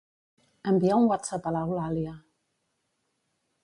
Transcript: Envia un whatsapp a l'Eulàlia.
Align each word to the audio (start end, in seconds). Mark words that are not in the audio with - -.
Envia 0.71 0.97
un 1.03 1.05
whatsapp 1.11 1.47
a 1.51 1.53
l'Eulàlia. 1.59 2.17